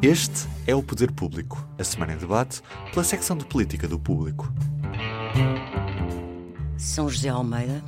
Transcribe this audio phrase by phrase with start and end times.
[0.00, 2.62] Este é o Poder Público, a semana em debate
[2.92, 4.48] pela secção de política do Público.
[6.76, 7.82] São José Almeida,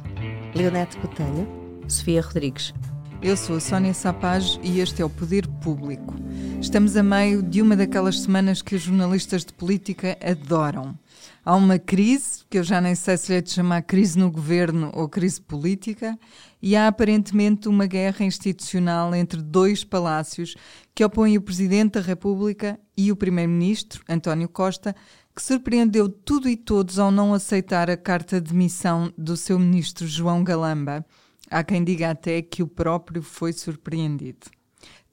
[0.52, 1.46] Leonete Botelho,
[1.86, 2.74] Sofia Rodrigues.
[3.22, 6.16] Eu sou a Sónia Sapaz e este é o Poder Público.
[6.60, 10.96] Estamos a meio de uma daquelas semanas que os jornalistas de política adoram.
[11.42, 14.30] Há uma crise, que eu já nem sei se lhe é de chamar crise no
[14.30, 16.18] governo ou crise política,
[16.60, 20.54] e há aparentemente uma guerra institucional entre dois palácios
[20.94, 24.94] que opõem o Presidente da República e o Primeiro-Ministro, António Costa,
[25.34, 30.06] que surpreendeu tudo e todos ao não aceitar a carta de missão do seu ministro
[30.06, 31.04] João Galamba.
[31.50, 34.59] Há quem diga até que o próprio foi surpreendido.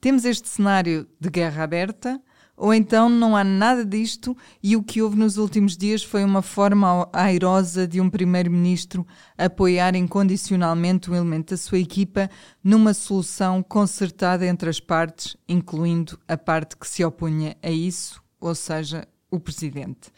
[0.00, 2.20] Temos este cenário de guerra aberta,
[2.56, 6.42] ou então não há nada disto e o que houve nos últimos dias foi uma
[6.42, 9.06] forma airosa de um primeiro-ministro
[9.36, 12.28] apoiar incondicionalmente um elemento da sua equipa
[12.62, 18.54] numa solução concertada entre as partes, incluindo a parte que se opunha a isso, ou
[18.54, 20.10] seja, o presidente.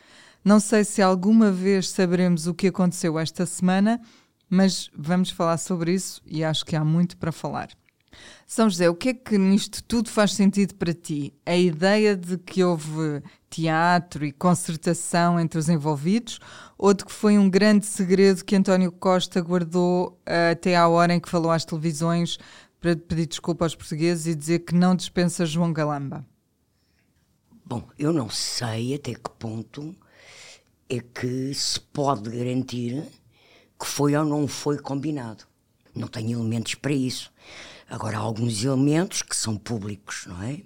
[0.43, 4.01] Não sei se alguma vez saberemos o que aconteceu esta semana,
[4.49, 7.69] mas vamos falar sobre isso e acho que há muito para falar.
[8.51, 11.33] São José, o que é que nisto tudo faz sentido para ti?
[11.47, 16.41] A ideia de que houve teatro e concertação entre os envolvidos
[16.77, 21.15] ou de que foi um grande segredo que António Costa guardou uh, até à hora
[21.15, 22.41] em que falou às televisões
[22.81, 26.27] para pedir desculpa aos portugueses e dizer que não dispensa João Galamba?
[27.65, 29.95] Bom, eu não sei até que ponto
[30.89, 33.01] é que se pode garantir
[33.79, 35.45] que foi ou não foi combinado.
[35.95, 37.33] Não tenho elementos para isso.
[37.91, 40.63] Agora, há alguns elementos que são públicos, não é?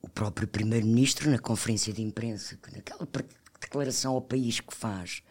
[0.00, 3.06] O próprio Primeiro-Ministro, na conferência de imprensa, naquela
[3.60, 5.22] declaração ao país que faz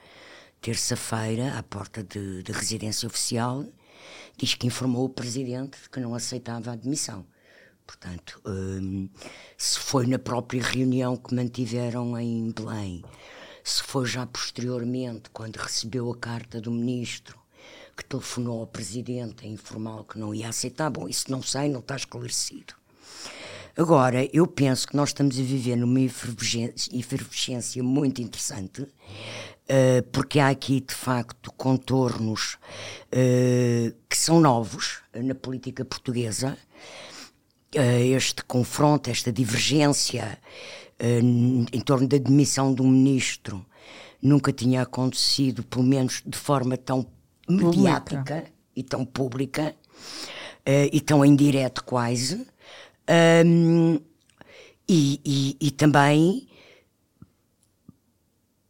[0.62, 3.66] terça-feira, à porta de residência oficial,
[4.38, 7.26] diz que informou o Presidente de que não aceitava a admissão.
[7.88, 9.10] Portanto, hum,
[9.58, 13.04] se foi na própria reunião que mantiveram em Belém,
[13.64, 17.43] se foi já posteriormente, quando recebeu a carta do Ministro,
[17.96, 20.90] que telefonou ao presidente a informá-lo que não ia aceitar.
[20.90, 22.74] Bom, isso não sei, não está esclarecido.
[23.76, 30.50] Agora, eu penso que nós estamos a viver numa efervescência muito interessante, uh, porque há
[30.50, 32.60] aqui, de facto, contornos
[33.08, 36.58] uh, que são novos na política portuguesa.
[37.76, 40.38] Este confronto, esta divergência
[41.00, 43.66] em torno da demissão de um ministro
[44.22, 47.04] nunca tinha acontecido, pelo menos de forma tão
[47.48, 48.46] mediática
[48.76, 49.76] e tão pública
[50.68, 52.46] uh, e tão em direto quase.
[53.46, 54.00] Um,
[54.88, 56.48] e, e, e, também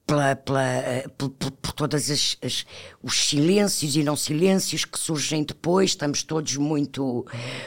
[0.06, 2.66] pela, pela, eh, por, por, por, todas as, as,
[3.01, 7.25] os silêncios e não silêncios que surgem depois, estamos todos muito,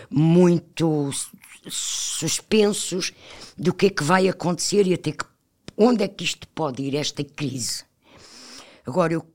[0.08, 1.10] muito
[1.68, 3.12] suspensos
[3.56, 5.24] do que é que vai acontecer e até que,
[5.76, 7.84] onde é que isto pode ir, esta crise.
[8.86, 9.26] Agora, eu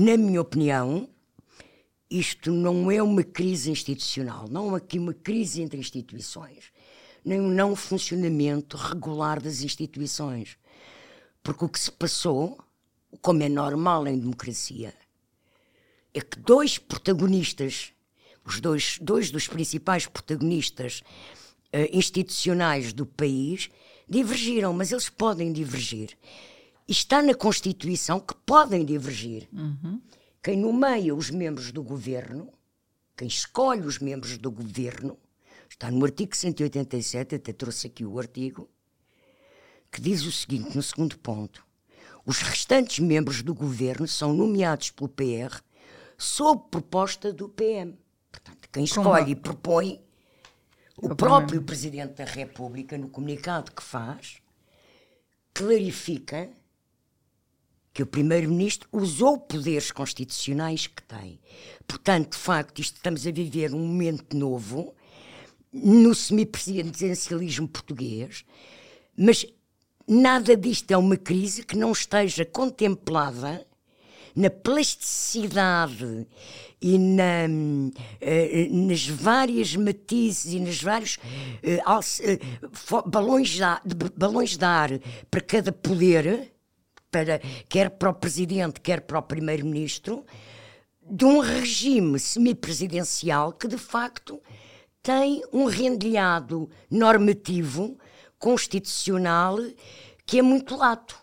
[0.00, 1.06] na minha opinião,
[2.10, 6.72] isto não é uma crise institucional, não é aqui uma crise entre instituições,
[7.22, 10.56] nem um não funcionamento regular das instituições.
[11.42, 12.58] Porque o que se passou,
[13.20, 14.94] como é normal em democracia,
[16.14, 17.92] é que dois protagonistas,
[18.42, 21.02] os dois, dois dos principais protagonistas
[21.74, 23.68] uh, institucionais do país,
[24.08, 26.16] divergiram, mas eles podem divergir
[26.92, 29.48] está na Constituição que podem divergir.
[29.52, 30.00] Uhum.
[30.42, 32.52] Quem nomeia os membros do governo,
[33.16, 35.16] quem escolhe os membros do governo,
[35.68, 38.68] está no artigo 187, até trouxe aqui o artigo,
[39.92, 41.64] que diz o seguinte, no segundo ponto:
[42.26, 45.60] os restantes membros do governo são nomeados pelo PR
[46.18, 47.96] sob proposta do PM.
[48.32, 49.28] Portanto, quem escolhe Como?
[49.30, 50.00] e propõe,
[50.96, 54.38] o próprio Presidente da República, no comunicado que faz,
[55.54, 56.50] clarifica
[57.92, 61.40] que o Primeiro-Ministro usou poderes constitucionais que tem.
[61.86, 64.94] Portanto, de facto, estamos a viver um momento novo
[65.72, 68.44] no semipresidencialismo português,
[69.16, 69.46] mas
[70.06, 73.66] nada disto é uma crise que não esteja contemplada
[74.34, 76.26] na plasticidade
[76.80, 81.18] e na, uh, nas várias matizes e nos vários
[83.06, 83.50] balões,
[83.84, 84.90] de, balões de ar
[85.30, 86.49] para cada poder
[87.10, 90.24] para, quer para o presidente, quer para o primeiro-ministro,
[91.02, 94.40] de um regime semipresidencial que de facto
[95.02, 97.98] tem um rendilhado normativo
[98.38, 99.58] constitucional
[100.24, 101.18] que é muito lato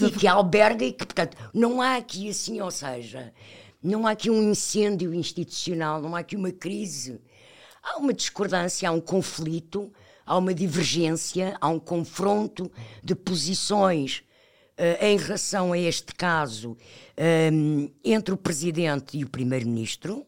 [0.00, 3.32] e que alberga e que, portanto, não há aqui assim, ou seja,
[3.82, 7.20] não há aqui um incêndio institucional, não há aqui uma crise.
[7.82, 9.92] Há uma discordância, há um conflito,
[10.24, 12.70] há uma divergência, há um confronto
[13.00, 14.24] de posições
[15.00, 16.76] em relação a este caso
[17.52, 20.26] um, entre o Presidente e o Primeiro-Ministro.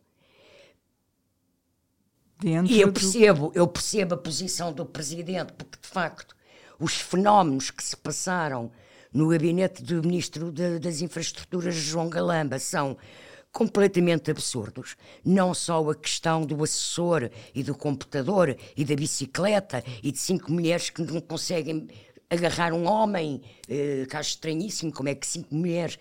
[2.42, 6.36] E eu percebo, eu percebo a posição do Presidente, porque de facto
[6.78, 8.70] os fenómenos que se passaram
[9.12, 12.96] no gabinete do Ministro de, das Infraestruturas, João Galamba, são
[13.50, 14.96] completamente absurdos.
[15.24, 20.52] Não só a questão do assessor e do computador e da bicicleta e de cinco
[20.52, 21.88] mulheres que não conseguem
[22.30, 25.98] agarrar um homem, eh, que acho estranhíssimo como é que cinco mulheres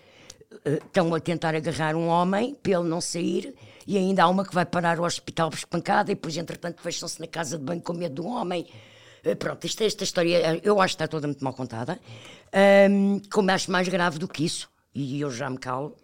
[0.64, 3.54] eh, estão a tentar agarrar um homem para ele não sair
[3.86, 7.20] e ainda há uma que vai parar ao hospital por espancada e depois entretanto fecham-se
[7.20, 8.66] na casa de banho com medo do homem.
[9.24, 11.98] Eh, pronto, esta, esta história eu acho que está toda muito mal contada.
[12.90, 15.96] Um, como acho mais grave do que isso, e eu já me calo,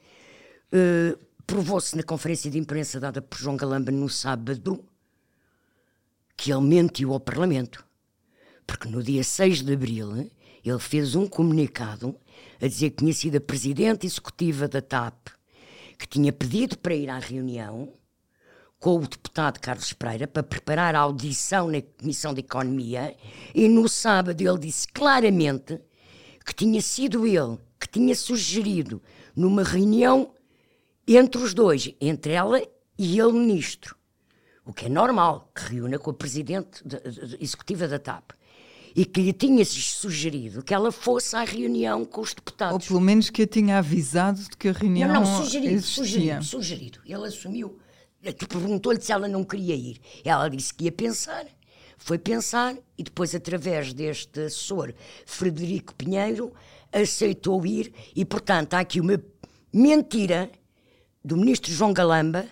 [0.73, 4.85] uh, provou-se na conferência de imprensa dada por João Galamba no sábado
[6.37, 7.84] que ele mentiu ao Parlamento.
[8.67, 10.31] Porque no dia 6 de abril
[10.65, 12.17] ele fez um comunicado
[12.61, 15.29] a dizer que tinha sido a presidente executiva da TAP
[15.99, 17.93] que tinha pedido para ir à reunião
[18.79, 23.17] com o deputado Carlos Pereira para preparar a audição na Comissão de Economia
[23.55, 25.81] e no sábado ele disse claramente
[26.45, 29.03] que tinha sido ele que tinha sugerido
[29.37, 30.33] numa reunião
[31.07, 32.61] entre os dois, entre ela
[32.99, 33.97] e ele ministro,
[34.65, 38.33] o que é normal, que reúna com a presidente de, de, de, executiva da TAP,
[38.95, 42.75] e que lhe tinha sugerido que ela fosse à reunião com os deputados.
[42.75, 46.05] Ou pelo menos que a tinha avisado de que a reunião não, não, sugerido, existia.
[46.05, 47.01] sugerido, sugerido.
[47.05, 47.79] Ele assumiu,
[48.49, 50.01] perguntou-lhe se ela não queria ir.
[50.25, 51.45] Ela disse que ia pensar,
[51.99, 54.95] foi pensar e depois, através deste assessor
[55.27, 56.53] Frederico Pinheiro,
[56.93, 59.21] aceitou ir e, portanto, há aqui uma
[59.73, 60.51] mentira
[61.25, 62.47] do ministro João Galamba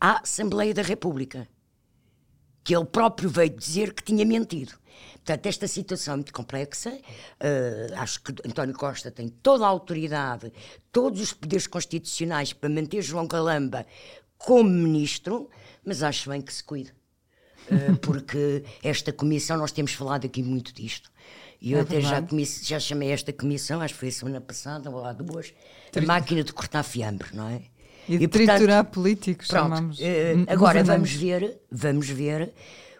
[0.00, 1.46] à Assembleia da República,
[2.64, 4.72] que ele próprio veio dizer que tinha mentido.
[5.28, 6.88] Portanto, esta situação é muito complexa.
[6.90, 10.50] Uh, acho que António Costa tem toda a autoridade,
[10.90, 13.84] todos os poderes constitucionais para manter João Galamba
[14.38, 15.50] como ministro,
[15.84, 16.94] mas acho bem que se cuide.
[17.70, 21.10] Uh, porque esta comissão, nós temos falado aqui muito disto.
[21.60, 22.24] E eu é até já,
[22.62, 25.52] já chamei esta comissão, acho que foi a semana passada ou há duas,
[25.94, 27.60] a máquina de cortar fiambre, não é?
[28.08, 29.98] E de e, triturar portanto, políticos, pronto, chamamos.
[29.98, 32.54] Uh, agora vamos ver, vamos ver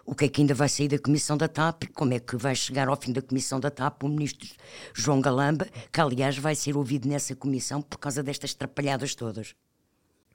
[0.09, 2.55] o que é que ainda vai sair da Comissão da TAP, como é que vai
[2.55, 4.01] chegar ao fim da Comissão da TAP?
[4.03, 4.49] O ministro
[4.91, 9.53] João Galamba, que aliás vai ser ouvido nessa comissão por causa destas trapalhadas todas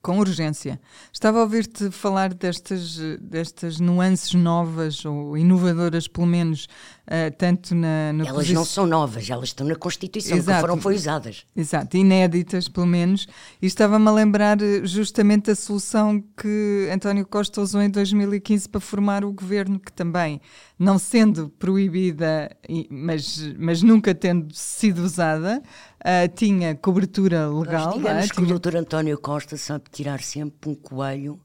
[0.04, 0.78] com urgência.
[1.10, 6.68] Estava a ouvir-te falar destas, destas nuances novas ou inovadoras, pelo menos,
[7.06, 10.56] uh, tanto na, na Elas não são novas, elas estão na Constituição, Exato.
[10.56, 11.46] que foram foi usadas.
[11.56, 13.26] Exato, inéditas, pelo menos.
[13.62, 18.82] E estava-me a lembrar eh, justamente a solução que António Costa usou em 2015 para
[18.82, 20.38] formar o governo, que também,
[20.79, 22.50] não sendo proibida,
[22.91, 25.62] mas, mas nunca tendo sido usada,
[26.00, 27.87] uh, tinha cobertura legal.
[27.87, 28.29] Nós digamos é?
[28.29, 28.55] que tinha...
[28.55, 28.76] o Dr.
[28.76, 31.41] António Costa sabe tirar sempre um coelho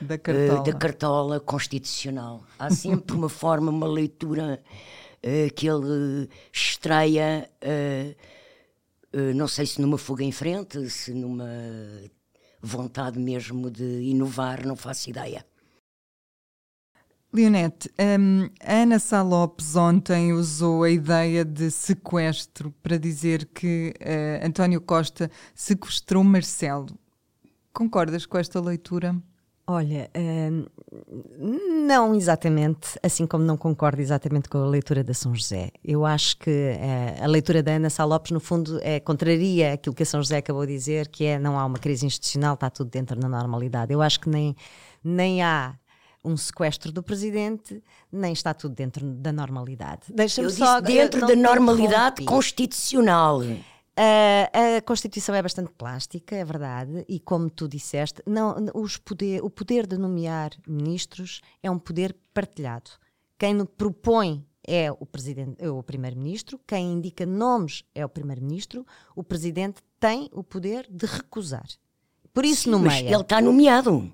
[0.00, 0.60] da cartola.
[0.60, 2.42] Uh, da cartola constitucional.
[2.58, 4.62] Há sempre uma forma, uma leitura
[5.18, 7.48] uh, que ele estreia,
[9.34, 11.50] não sei se numa fuga em frente, se numa
[12.62, 15.44] vontade mesmo de inovar, não faço ideia.
[17.32, 17.88] Leonete,
[18.18, 24.80] um, Ana Sá Lopes ontem usou a ideia de sequestro para dizer que uh, António
[24.80, 26.88] Costa sequestrou Marcelo.
[27.72, 29.14] Concordas com esta leitura?
[29.64, 30.66] Olha, um,
[31.86, 35.70] não exatamente, assim como não concordo exatamente com a leitura da São José.
[35.84, 39.94] Eu acho que uh, a leitura da Ana Sá Lopes, no fundo, é, contraria aquilo
[39.94, 42.68] que a São José acabou de dizer, que é não há uma crise institucional, está
[42.68, 43.92] tudo dentro da normalidade.
[43.92, 44.56] Eu acho que nem,
[45.04, 45.76] nem há
[46.24, 50.02] um sequestro do presidente, nem está tudo dentro da normalidade.
[50.08, 53.40] Deixa-me só dentro da normalidade constitucional.
[53.40, 59.44] Uh, a Constituição é bastante plástica, é verdade, e como tu disseste, não, os poder,
[59.44, 62.90] o poder de nomear ministros é um poder partilhado.
[63.38, 69.22] Quem propõe é o, presidente, é o primeiro-ministro, quem indica nomes é o primeiro-ministro, o
[69.22, 71.66] presidente tem o poder de recusar.
[72.32, 73.02] Por isso Sim, nomeia.
[73.02, 74.12] Mas ele está nomeado.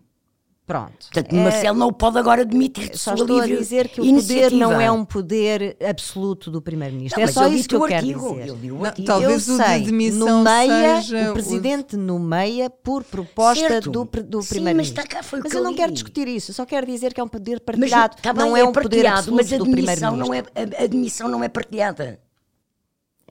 [0.66, 1.06] Pronto.
[1.12, 4.50] Portanto, é, Marcelo não pode agora admitir de Só estou a dizer que o iniciativa.
[4.50, 7.20] poder não é um poder absoluto do Primeiro-Ministro.
[7.20, 8.52] É só isso que eu quero dizer.
[8.52, 11.98] Não, talvez eu o sei, de demissão nomeia, seja o Presidente o...
[11.98, 13.92] nomeia por proposta certo.
[13.92, 15.04] do, do Primeiro-Ministro.
[15.08, 15.76] Mas, tá mas eu não li.
[15.76, 18.16] quero discutir isso, só quero dizer que é um poder partilhado.
[18.16, 20.16] Mas, tá não bem, é, um poder absoluto mas a do Primeiro-Ministro.
[20.16, 20.42] Não é,
[20.80, 22.18] a admissão não é partilhada.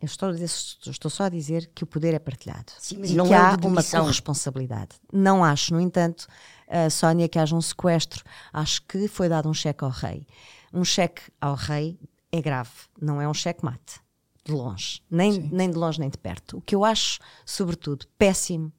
[0.01, 3.27] Eu estou, estou, só a dizer que o poder é partilhado Sim, mas e não
[3.27, 4.89] que é há uma corresponsabilidade.
[5.11, 6.27] Não acho, no entanto,
[6.67, 8.23] uh, Sónia, que haja um sequestro.
[8.51, 10.25] Acho que foi dado um cheque ao rei.
[10.73, 11.97] um cheque ao rei
[12.31, 14.01] é grave, não é um cheque-mate,
[14.43, 16.57] de longe, nem, nem de longe nem de perto.
[16.57, 18.71] O que eu acho, sobretudo, péssimo,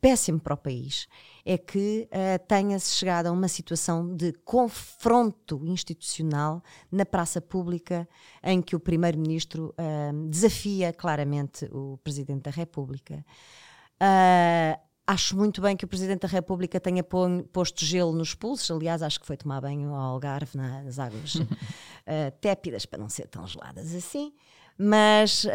[0.00, 1.06] péssimo para o país,
[1.44, 8.08] é que uh, tenha-se chegado a uma situação de confronto institucional na praça pública,
[8.42, 13.24] em que o Primeiro-Ministro uh, desafia claramente o Presidente da República.
[14.00, 18.70] Uh, Acho muito bem que o Presidente da República tenha posto gelo nos pulsos.
[18.70, 21.46] Aliás, acho que foi tomar banho ao Algarve nas águas uh,
[22.40, 24.32] tépidas, para não ser tão geladas assim.
[24.78, 25.50] Mas uh,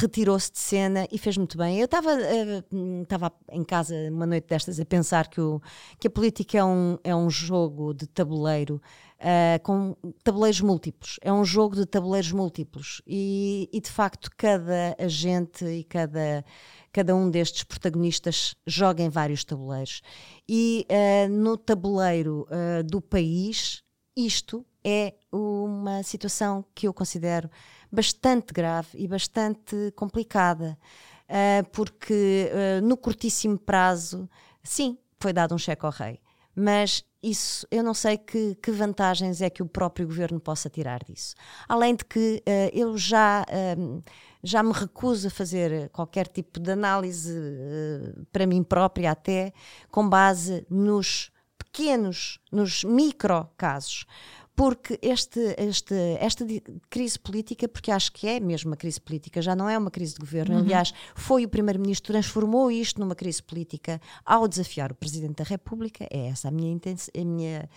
[0.00, 1.78] retirou-se de cena e fez muito bem.
[1.78, 5.62] Eu estava uh, em casa uma noite destas a pensar que, o,
[5.98, 8.82] que a política é um, é um jogo de tabuleiro
[9.20, 11.18] uh, com tabuleiros múltiplos.
[11.20, 13.02] É um jogo de tabuleiros múltiplos.
[13.06, 16.44] E, e de facto, cada agente e cada
[16.92, 20.02] cada um destes protagonistas joga em vários tabuleiros.
[20.48, 23.84] E uh, no tabuleiro uh, do país,
[24.16, 27.48] isto é uma situação que eu considero
[27.92, 30.78] bastante grave e bastante complicada,
[31.72, 32.50] porque
[32.82, 34.28] no curtíssimo prazo,
[34.62, 36.18] sim, foi dado um cheque ao rei,
[36.60, 41.02] mas isso eu não sei que, que, vantagens é que o próprio governo possa tirar
[41.04, 41.34] disso.
[41.68, 44.02] Além de que uh, eu já, uh,
[44.42, 49.52] já me recuso a fazer qualquer tipo de análise uh, para mim própria, até
[49.90, 54.04] com base nos pequenos, nos micro casos
[54.54, 56.44] porque este, este, esta
[56.88, 60.14] crise política, porque acho que é mesmo uma crise política, já não é uma crise
[60.14, 60.56] de governo.
[60.56, 60.60] Uhum.
[60.62, 66.06] Aliás, foi o Primeiro-Ministro transformou isto numa crise política ao desafiar o Presidente da República.
[66.10, 67.70] É essa a minha, a minha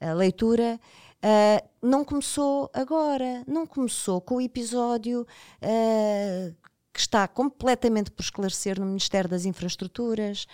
[0.00, 0.78] a leitura.
[1.16, 5.26] Uh, não começou agora, não começou com o episódio
[5.62, 6.54] uh,
[6.96, 10.46] que está completamente por esclarecer no Ministério das Infraestruturas.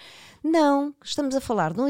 [0.42, 1.86] Não, estamos a falar de, um,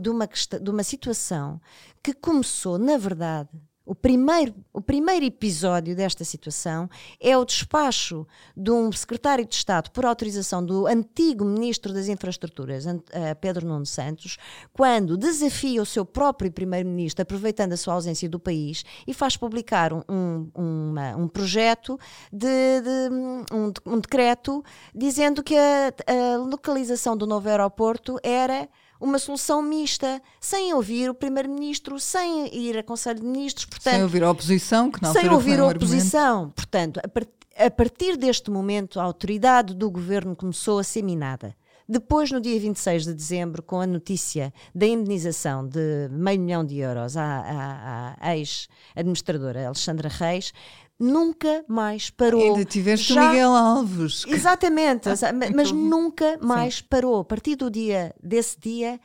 [0.00, 1.60] de, uma, de uma situação
[2.02, 3.50] que começou, na verdade,
[3.86, 6.88] o primeiro, o primeiro episódio desta situação
[7.20, 8.26] é o despacho
[8.56, 13.84] de um secretário de Estado por autorização do antigo Ministro das Infraestruturas, eh, Pedro Nuno
[13.84, 14.38] Santos,
[14.72, 19.92] quando desafia o seu próprio Primeiro-Ministro, aproveitando a sua ausência do país, e faz publicar
[19.92, 21.98] um, um, uma, um projeto,
[22.32, 23.14] de, de
[23.52, 24.64] um, um, decreto,
[24.94, 28.66] dizendo que a, a localização do novo aeroporto era
[29.04, 33.66] uma solução mista, sem ouvir o Primeiro-Ministro, sem ir a Conselho de Ministros.
[33.66, 36.50] Portanto, sem ouvir a oposição, que não Sem ouvir a oposição.
[36.50, 41.54] Portanto, a, part a partir deste momento, a autoridade do governo começou a ser minada.
[41.86, 46.78] Depois, no dia 26 de dezembro, com a notícia da indenização de meio milhão de
[46.78, 50.50] euros à, à, à ex-administradora Alexandra Reis,
[50.98, 52.42] nunca mais parou.
[52.42, 53.24] Ainda tiveste Já...
[53.24, 54.24] o Miguel Alves.
[54.26, 55.08] Exatamente,
[55.54, 56.84] mas nunca mais Sim.
[56.88, 57.20] parou.
[57.20, 59.00] A partir do dia desse dia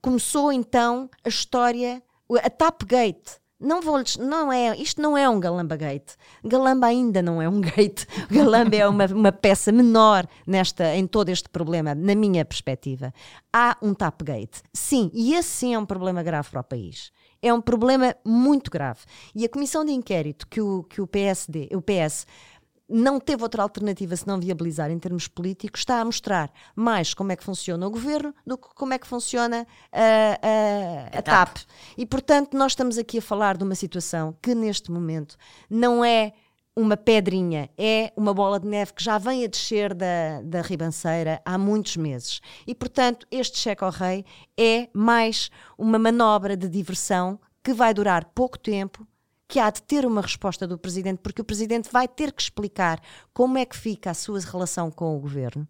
[0.00, 2.02] começou então a história,
[2.42, 3.40] a Tapgate.
[3.62, 6.14] Não vou não é, isto não é um Galamba Gate.
[6.42, 8.06] Galamba ainda não é um gate.
[8.30, 13.12] Galamba é uma, uma peça menor nesta, em todo este problema, na minha perspectiva.
[13.52, 14.62] Há um Tapgate.
[14.72, 18.70] Sim, e esse sim é um problema grave para o país é um problema muito
[18.70, 19.00] grave.
[19.34, 22.26] E a comissão de inquérito que o, que o PSD, o PS
[22.90, 27.30] não teve outra alternativa se não viabilizar em termos políticos, está a mostrar mais como
[27.30, 31.58] é que funciona o governo do que como é que funciona a, a, a, TAP.
[31.96, 35.36] E, portanto, nós estamos aqui a falar de uma situação que, neste momento,
[35.70, 36.32] não é
[36.80, 41.40] uma pedrinha, é uma bola de neve que já vem a descer da, da ribanceira
[41.44, 42.40] há muitos meses.
[42.66, 44.24] E, portanto, este cheque ao rei
[44.58, 49.06] é mais uma manobra de diversão que vai durar pouco tempo,
[49.46, 53.00] que há de ter uma resposta do Presidente, porque o Presidente vai ter que explicar
[53.32, 55.68] como é que fica a sua relação com o Governo.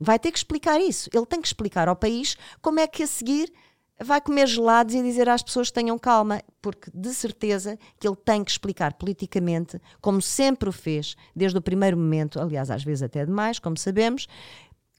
[0.00, 1.08] Vai ter que explicar isso.
[1.12, 3.52] Ele tem que explicar ao país como é que a seguir
[4.00, 8.16] vai comer gelados e dizer às pessoas que tenham calma, porque de certeza que ele
[8.16, 13.02] tem que explicar politicamente, como sempre o fez, desde o primeiro momento, aliás, às vezes
[13.02, 14.26] até demais, como sabemos,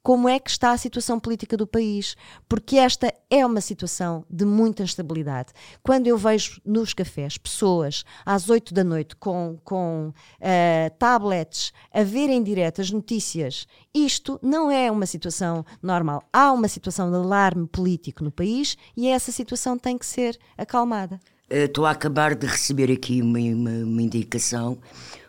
[0.04, 2.16] como é que está a situação política do país,
[2.48, 5.54] porque esta é uma situação de muita instabilidade.
[5.82, 12.04] Quando eu vejo nos cafés pessoas às 8 da noite com, com uh, tablets a
[12.04, 16.22] verem direto as notícias, isto não é uma situação normal.
[16.34, 21.18] Há uma situação de alarme político no país e essa situação tem que ser acalmada.
[21.50, 24.74] Estou a acabar de receber aqui uma, uma, uma indicação.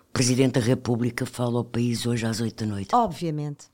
[0.09, 2.95] O Presidente da República fala ao país hoje às 8 da noite.
[2.95, 3.74] Obviamente.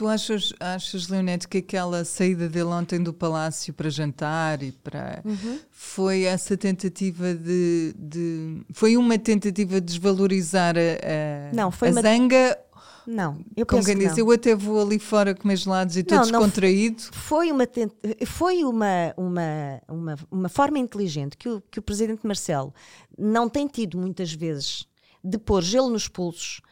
[0.00, 5.20] Tu achas, achas, Leonete, que aquela saída dele ontem do palácio para jantar e para.
[5.22, 5.58] Uhum.
[5.70, 11.92] foi essa tentativa de, de, foi uma tentativa de desvalorizar a, a, Não, foi a
[11.92, 12.00] uma...
[12.00, 12.58] zanga?
[13.06, 14.18] Não, eu Como penso que diz, não.
[14.26, 17.02] eu até vou ali fora comer gelados e estou descontraído.
[17.12, 17.92] Foi uma, tent-
[18.24, 22.72] foi uma, uma, uma, uma forma inteligente que o, que o presidente Marcelo
[23.18, 24.86] não tem tido muitas vezes
[25.22, 26.62] de pôr gelo nos pulsos,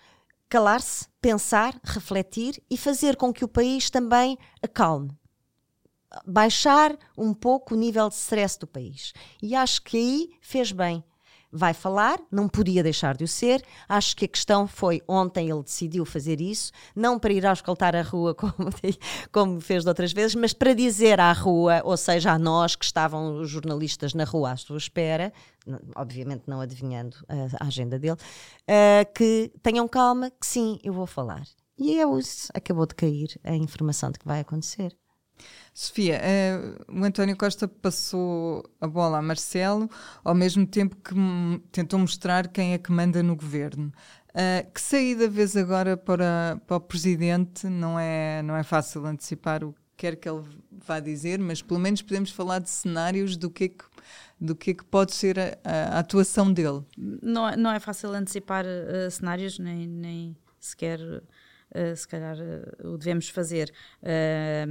[0.49, 5.11] calar-se, pensar, refletir e fazer com que o país também acalme.
[6.27, 9.13] Baixar um pouco o nível de stress do país.
[9.43, 11.05] E acho que aí fez bem.
[11.51, 13.65] Vai falar, não podia deixar de o ser.
[13.89, 18.03] Acho que a questão foi ontem ele decidiu fazer isso, não para ir auscultar a
[18.03, 18.71] rua como,
[19.33, 22.85] como fez de outras vezes, mas para dizer à rua, ou seja, a nós que
[22.85, 25.33] estavam os jornalistas na rua à sua espera,
[25.97, 27.17] obviamente não adivinhando
[27.59, 28.19] a, agenda dele,
[28.67, 31.43] ah, que tenham calma, que sim, eu vou falar.
[31.79, 34.97] E é isso, acabou de cair a informação de que vai acontecer.
[35.75, 36.59] Sofia, eh,
[36.89, 39.89] o António Costa passou a bola a Marcelo,
[40.25, 41.15] ao mesmo tempo que
[41.71, 43.93] tentou mostrar quem é que manda no governo.
[44.35, 47.67] Eh, que saída vês agora para, para o presidente?
[47.69, 51.81] Não é, não é fácil antecipar o que quer que ele vá dizer, mas pelo
[51.81, 53.85] menos podemos falar de cenários do que é que,
[54.41, 56.83] do que, é que pode ser a, a- atuação dele.
[56.97, 61.01] não, é- não é fácil antecipar eh, cenários, nem, nem sequer
[61.71, 63.73] eh, se calhar eh, o devemos fazer.
[64.03, 64.65] Eh,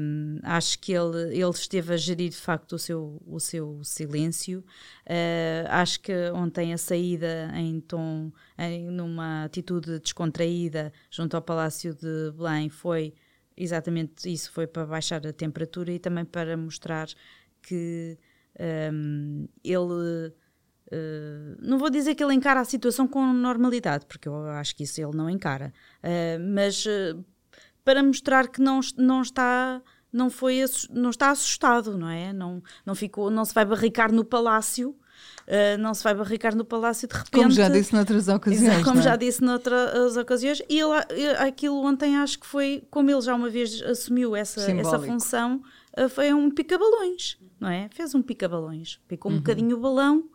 [0.43, 4.63] acho que ele, ele esteve a gerir de facto o seu, o seu silêncio.
[5.69, 12.31] Acho que ontem a saída em tom, em, numa atitude descontraída junto ao Palácio de
[12.35, 13.13] Belém foi
[13.55, 17.07] exatamente isso, foi para baixar a temperatura e também para mostrar
[17.61, 18.17] que
[18.59, 20.33] ehm, ele
[20.91, 24.84] Uh, não vou dizer que ele encara a situação com normalidade, porque eu acho que
[24.84, 27.24] isso ele não encara, Uh, mas uh,
[27.84, 32.32] para mostrar que não, não está não foi não está assustado, não é?
[32.32, 36.63] Não, não ficou, não se vai barricar no palácio, uh, não se vai barricar no
[36.63, 37.32] palácio de repente.
[37.34, 38.84] Como já disse noutras ocasiões.
[38.84, 39.01] Como é?
[39.01, 43.36] já disse noutras ocasiões, e ele, eh, aquilo ontem acho que foi, como ele já
[43.36, 45.06] uma vez assumiu essa, essa Simbólico.
[45.06, 45.62] função,
[45.96, 47.89] eh, foi um pica-balões, não é?
[47.94, 49.38] Fez um pica-balões, picou Uhum.
[49.38, 50.29] um bocadinho o balão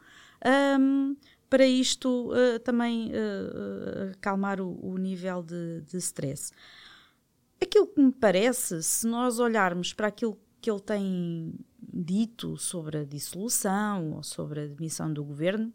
[0.44, 1.14] ahm,
[1.48, 6.50] para isto eh, também eh, acalmar o, o nível de, de stress.
[7.60, 13.04] Aquilo que me parece, se nós olharmos para aquilo que ele tem dito sobre a
[13.04, 15.72] dissolução ou sobre a demissão do governo,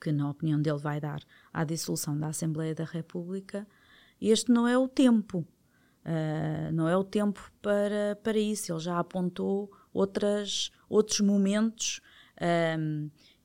[0.00, 1.20] que na opinião dele vai dar
[1.52, 3.66] à dissolução da Assembleia da República,
[4.20, 5.46] este não é o tempo.
[6.04, 8.72] Ah, não é o tempo para, para isso.
[8.72, 12.00] Ele já apontou outras, outros momentos.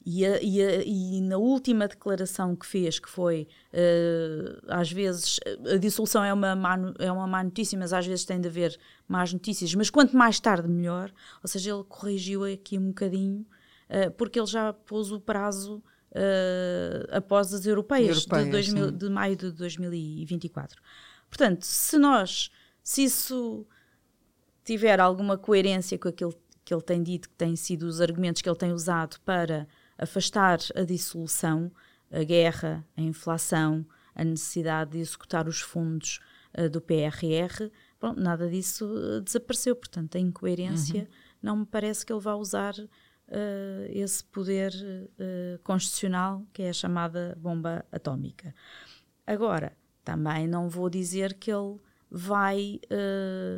[0.05, 5.39] E, a- e a- e na última declaração que fez, que foi ah, às vezes
[5.73, 8.77] a dissolução é uma, má, é uma má notícia, mas às vezes tem de haver
[9.07, 11.11] más notícias, mas quanto mais tarde melhor.
[11.41, 13.45] Ou seja, ele corrigiu aqui um bocadinho,
[13.89, 15.81] ah, porque ele já pôs o prazo
[16.15, 18.97] ah, após as europeias, Europeias, de, 2000 sim.
[18.97, 20.81] de maio de 2024.
[21.29, 22.51] Portanto, se nós,
[22.83, 23.65] se isso
[24.63, 28.47] tiver alguma coerência com aquilo que ele tem dito, que têm sido os argumentos que
[28.49, 31.71] ele tem usado para afastar a dissolução,
[32.11, 36.19] a guerra, a inflação, a necessidade de executar os fundos
[36.53, 39.75] eh, do PRR, bom, nada disso eh, desapareceu.
[39.75, 41.09] Portanto, a incoerência
[41.41, 42.75] não me parece que ele vá usar
[43.27, 44.71] eh, esse poder
[45.63, 48.53] constitucional que é a chamada bomba atómica.
[49.25, 51.79] Agora, também não vou dizer que ele
[52.11, 52.79] vai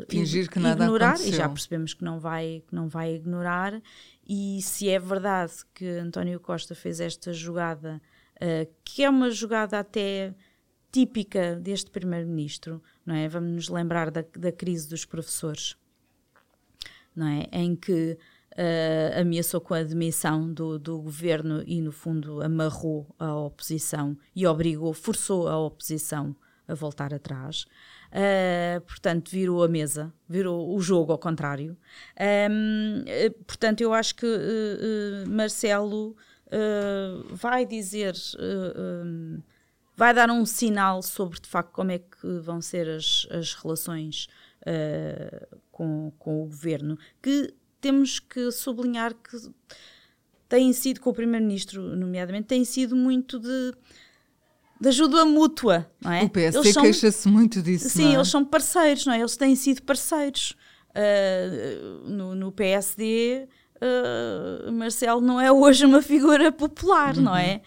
[0.07, 1.33] Fingir que nada ignorar, e aconteceu.
[1.33, 3.81] já percebemos que não vai, que não vai ignorar,
[4.25, 8.01] e se é verdade que António Costa fez esta jogada,
[8.39, 10.33] eh, que é uma jogada até
[10.91, 13.27] típica deste primeiro-ministro, não é?
[13.27, 15.75] Vamos nos lembrar da, da crise dos professores,
[17.15, 17.47] não é?
[17.51, 18.17] Em que
[18.57, 24.47] eh, ameaçou com a demissão do, do governo e, no fundo, amarrou a oposição e
[24.47, 26.35] obrigou, forçou a oposição
[26.67, 27.65] a voltar atrás.
[28.17, 31.75] Eh, portanto, virou a mesa, virou o jogo ao contrário.
[32.17, 36.15] Ehm, eh, portanto, eu acho que eh, Marcelo
[37.31, 38.15] vai dizer.
[38.39, 39.43] em,
[39.97, 44.27] vai dar um sinal sobre de facto como é que vão ser as, as relações
[44.65, 49.37] eh, com, com o governo, que temos que sublinhar que
[50.49, 53.73] têm sido, com o Primeiro-Ministro, nomeadamente, têm sido muito de,
[54.79, 56.23] de ajuda mútua, não é?
[56.23, 57.89] O PSD queixa-se muito disso.
[57.89, 58.13] Sim, não é?
[58.15, 59.19] eles são parceiros, não é?
[59.19, 60.55] Eles têm sido parceiros.
[60.95, 63.47] Ah, no, no PSD,
[63.81, 67.61] ah, Marcelo não é hoje uma figura popular, não é?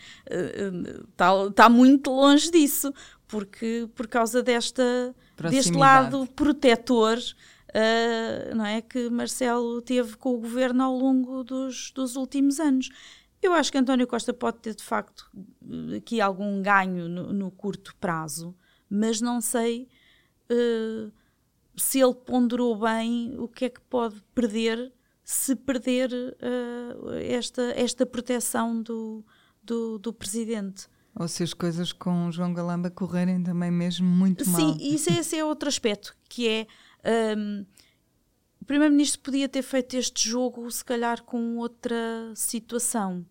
[1.10, 2.92] Está tá muito longe disso,
[3.26, 5.14] porque por causa desta,
[5.50, 7.18] deste lado protetor.
[7.74, 12.88] ah, não é que Marcelo teve com o governo ao longo dos, dos últimos anos.
[13.42, 15.30] Eu acho que António Costa pode ter de facto
[15.96, 18.54] aqui algum ganho no, no curto prazo,
[18.90, 19.88] mas não sei
[20.50, 21.12] uh,
[21.76, 24.92] se ele ponderou bem o que é que pode perder
[25.28, 29.22] se perder uh, esta, esta proteção do,
[29.62, 30.88] do, do presidente.
[31.14, 34.60] Ou se as coisas com João Galamba correrem também mesmo muito Sim, mal.
[34.60, 36.66] Sim, isso esse é outro aspecto, que é
[37.36, 37.64] um, o
[38.68, 41.96] Primeiro-Ministro podia ter feito este jogo se calhar com outra
[42.34, 43.24] situação,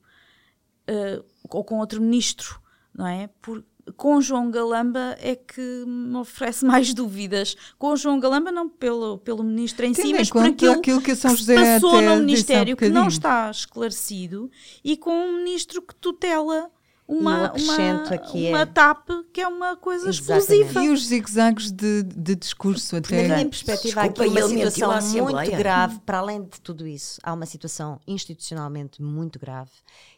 [0.90, 2.60] uh, ou com outro ministro,
[2.92, 3.30] não é?
[3.40, 3.64] Por,
[3.96, 7.56] com João Galamba é que me oferece mais dúvidas.
[7.78, 11.16] Com João Galamba, não pelo, pelo ministro em Tendo si, mas por aquilo, aquilo que,
[11.16, 14.50] São José que passou no Ministério um que não está esclarecido
[14.84, 16.72] e com um ministro que tutela
[17.08, 18.66] uma, uma, aqui uma é...
[18.66, 20.44] TAP que é uma coisa Exatamente.
[20.44, 20.84] explosiva.
[20.84, 23.28] E os zigzags de, de discurso até.
[23.28, 27.34] Na minha perspectiva, há aqui uma situação muito grave, para além de tudo isso, há
[27.34, 29.72] uma situação institucionalmente muito grave,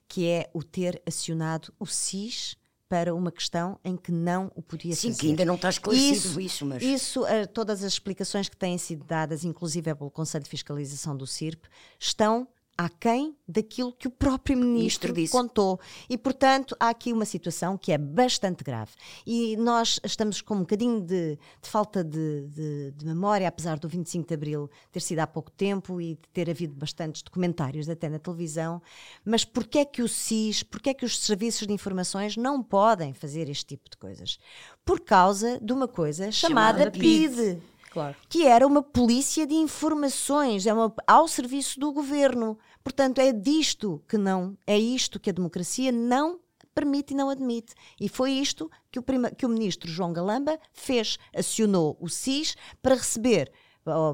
[0.07, 2.57] que é o ter acionado o SIS
[2.89, 5.13] para uma questão em que não o podia Sim, fazer.
[5.13, 6.81] Sim, que ainda não está esclarecido isso, isso mas...
[6.81, 11.27] Isso, uh, todas as explicações que têm sido dadas, inclusive pelo Conselho de Fiscalização do
[11.27, 11.67] CIRP,
[11.99, 12.47] estão
[12.79, 15.81] aquém daquilo que o próprio ministro, ministro contou.
[16.09, 18.91] E, portanto, há aqui uma situação que é bastante grave.
[19.27, 23.89] E nós estamos com um bocadinho de, de falta de, de, de, memória, apesar do
[23.89, 28.07] 25 de Abril ter sido há pouco tempo e de ter havido bastantes documentários até
[28.07, 28.81] na televisão.
[29.25, 33.13] Mas porquê é que o SIS, porquê é que os serviços de informações não podem
[33.13, 34.39] fazer este tipo de coisas?
[34.85, 37.35] Por causa de uma coisa chamada, chamada PID.
[37.35, 37.61] PID.
[37.91, 38.15] Claro.
[38.27, 42.57] Que era uma polícia de informações, é uma, ao serviço do governo.
[42.83, 46.39] Portanto, é disto que não, é isto que a democracia não
[46.73, 47.73] permite e não admite.
[47.99, 51.17] E foi isto que o, prima, que o ministro João Galamba fez.
[51.35, 53.51] Acionou o SIS para receber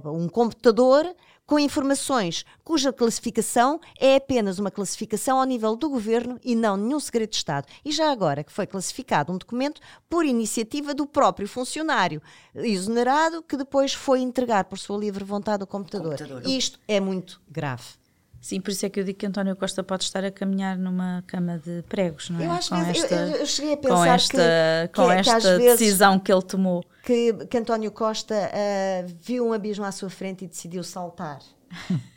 [0.05, 1.13] um computador
[1.45, 6.99] com informações cuja classificação é apenas uma classificação ao nível do governo e não nenhum
[6.99, 7.67] segredo de Estado.
[7.83, 12.21] E já agora que foi classificado um documento por iniciativa do próprio funcionário
[12.53, 16.17] exonerado que depois foi entregar por sua livre vontade o computador.
[16.17, 16.47] computador.
[16.47, 18.04] Isto é muito grave.
[18.41, 21.23] Sim, por isso é que eu digo que António Costa pode estar a caminhar numa
[21.25, 22.45] cama de pregos, não é?
[22.45, 25.13] Eu acho com que esta, eu, eu, cheguei a pensar com esta, que, com que,
[25.13, 26.85] esta que decisão que ele tomou.
[27.03, 31.39] Que, que António Costa uh, viu um abismo à sua frente e decidiu saltar.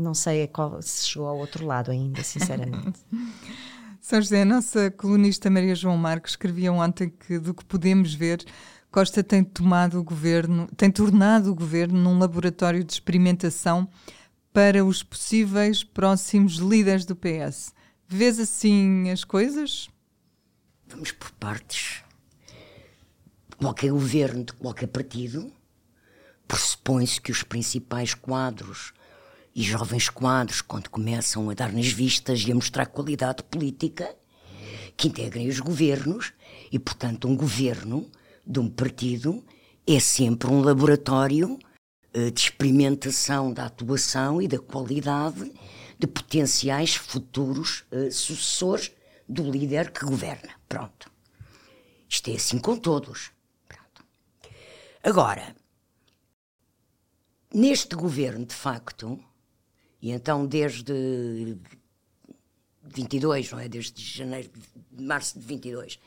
[0.00, 2.98] não sei qual, se chegou ao outro lado ainda, sinceramente.
[4.00, 8.42] São José, a nossa colunista Maria João Marques escrevia ontem que, do que podemos ver,
[8.90, 13.88] Costa tem tomado o governo, tem tornado o governo num laboratório de experimentação
[14.52, 17.72] para os possíveis próximos líderes do PS.
[18.06, 19.88] Vês assim as coisas?
[20.88, 22.02] Vamos por partes.
[23.56, 25.52] Qualquer governo de qualquer partido
[26.48, 28.92] pressupõe-se que os principais quadros
[29.54, 34.16] e jovens quadros, quando começam a dar nas vistas e a mostrar qualidade política,
[34.96, 36.32] que integrem os governos,
[36.72, 38.10] e portanto, um governo
[38.44, 39.44] de um partido
[39.86, 41.58] é sempre um laboratório
[42.12, 45.52] de experimentação da atuação e da qualidade
[45.98, 48.90] de potenciais futuros uh, sucessores
[49.28, 50.54] do líder que governa.
[50.68, 51.10] Pronto.
[52.08, 53.30] Isto é assim com todos.
[53.68, 54.04] Pronto.
[55.02, 55.54] Agora,
[57.52, 59.22] neste governo, de facto,
[60.02, 61.56] e então desde
[62.82, 63.68] 22, não é?
[63.68, 64.50] Desde janeiro,
[64.90, 65.98] de março de 22,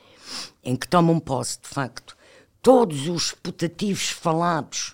[0.62, 2.16] em que tomam posse, de facto,
[2.60, 4.93] todos os putativos falados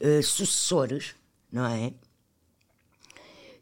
[0.00, 1.14] uh, sucessores,
[1.50, 1.92] não é?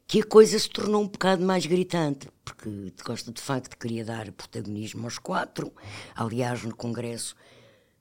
[0.06, 4.30] Que a coisa se tornou um bocado mais gritante, porque Costa de facto queria dar
[4.32, 5.72] protagonismo aos quatro.
[6.14, 7.34] Aliás, no Congresso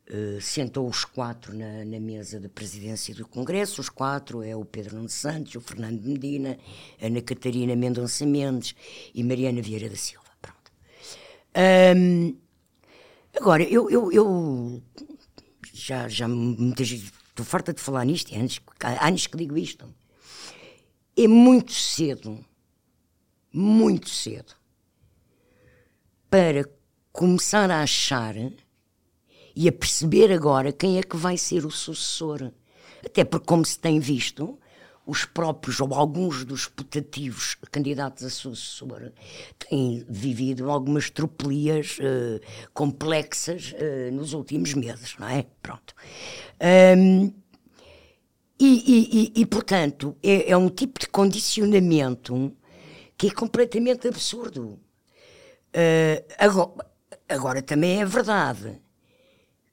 [0.10, 3.82] uh, sentou os quatro na, na, mesa da presidência do Congresso.
[3.82, 6.58] Os quatro é o Pedro Nuno Santos, o Fernando Medina,
[7.02, 8.76] Ana Catarina Mendonça Mendes
[9.14, 10.26] e Mariana Vieira da Silva.
[10.40, 10.72] Pronto.
[11.98, 12.38] Um,
[13.36, 14.84] agora, eu, eu, eu
[15.74, 16.88] já, já muitas
[17.36, 19.94] Estou farta de falar nisto, é anos, há anos que digo isto.
[21.18, 22.40] É muito cedo,
[23.52, 24.54] muito cedo,
[26.30, 26.64] para
[27.12, 28.36] começar a achar
[29.54, 32.54] e a perceber agora quem é que vai ser o sucessor.
[33.06, 34.58] Até porque, como se tem visto,
[35.06, 39.12] os próprios ou alguns dos putativos candidatos a sucessor
[39.60, 42.42] têm vivido algumas tropelias uh,
[42.74, 45.46] complexas uh, nos últimos meses, não é?
[45.62, 45.94] Pronto.
[46.98, 47.32] Um,
[48.58, 52.56] e, e, e, portanto, é, é, um tipo de condicionamento
[53.18, 54.80] que é completamente absurdo.
[55.76, 56.88] Uh, agora,
[57.28, 58.82] agora, também é verdade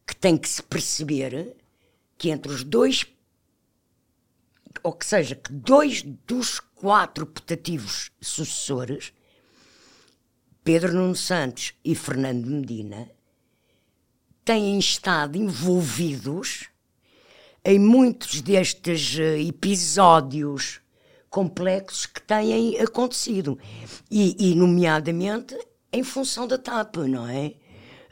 [0.04, 1.56] que tem que se perceber
[2.18, 3.06] que entre os dois,
[4.82, 9.12] ou que seja, que dois dos quatro putativos sucessores,
[10.64, 13.08] Pedro Nuno Santos e Fernando Medina,
[14.44, 16.68] têm estado envolvidos
[17.64, 20.80] em muitos destes uh, episódios
[21.30, 23.58] complexos que têm acontecido.
[24.10, 25.56] E, e, nomeadamente,
[25.92, 27.54] em função da TAP, não é?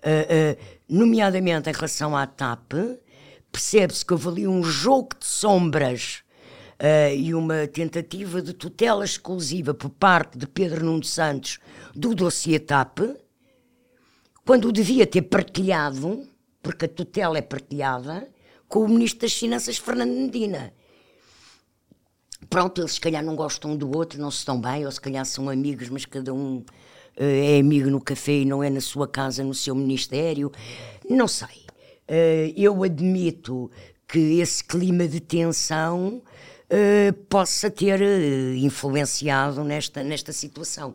[0.02, 2.72] Uh, uh, nomeadamente em relação à TAP,
[3.50, 6.22] percebe-se que houve ali um jogo de sombras
[6.80, 11.58] uh, e uma tentativa de tutela exclusiva por parte de Pedro Nuno Santos
[11.94, 13.00] do dossiê TAP,
[14.44, 16.26] quando o devia ter partilhado,
[16.62, 18.28] porque a tutela é partilhada,
[18.66, 20.72] com o Ministro das Finanças, Fernando Medina.
[22.48, 25.00] Pronto, eles se calhar não gostam um do outro, não se estão bem, ou se
[25.00, 26.64] calhar são amigos, mas cada um uh,
[27.18, 30.50] é amigo no café e não é na sua casa, no seu ministério.
[31.08, 31.66] Não sei.
[32.08, 33.70] Uh, eu admito
[34.08, 36.22] que esse clima de tensão
[36.70, 38.00] uh, possa ter
[38.56, 40.94] influenciado nesta, nesta situação.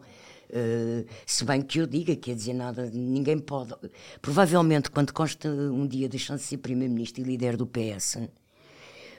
[0.50, 3.74] Uh, se bem que eu diga, quer dizer nada, ninguém pode.
[4.22, 8.20] Provavelmente, quando Costa um dia deixando de ser Primeiro-Ministro e líder do PS,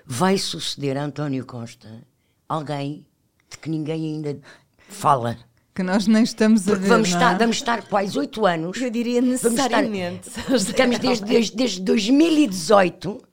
[0.04, 1.88] vai suceder a António Costa
[2.48, 3.06] alguém
[3.50, 4.38] de que ninguém ainda
[4.88, 5.36] fala.
[5.74, 6.88] Que nós nem estamos Porque a ver.
[6.88, 7.38] Vamos, não estar, é?
[7.38, 8.80] vamos estar quase oito anos.
[8.80, 10.30] Eu diria necessariamente.
[10.54, 13.25] Estamos desde, desde, desde 2018